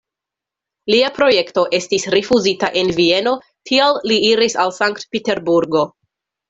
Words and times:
Lia 0.93 1.11
projekto 1.17 1.65
estis 1.81 2.09
rifuzita 2.15 2.71
en 2.83 2.91
Vieno, 3.03 3.37
tial 3.71 4.03
li 4.13 4.21
iris 4.33 4.61
al 4.65 4.79
Sankt-Peterburgo. 4.83 5.89